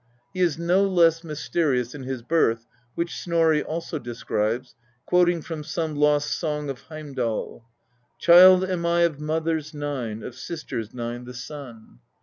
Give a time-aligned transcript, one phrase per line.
[0.33, 2.65] He is no less mysterious in his birth,
[2.95, 4.73] which Snorri also describes,
[5.05, 7.63] quoting from some lost" Song of Heimdal":
[8.19, 11.99] Child am I of mothers nine, of sisters nine the son.